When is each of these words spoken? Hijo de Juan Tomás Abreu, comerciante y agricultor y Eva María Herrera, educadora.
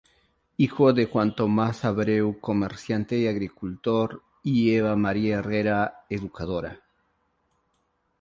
Hijo 0.57 0.93
de 0.93 1.05
Juan 1.05 1.35
Tomás 1.35 1.85
Abreu, 1.85 2.39
comerciante 2.39 3.19
y 3.19 3.27
agricultor 3.27 4.23
y 4.41 4.73
Eva 4.73 4.95
María 4.95 5.37
Herrera, 5.37 6.05
educadora. 6.09 6.81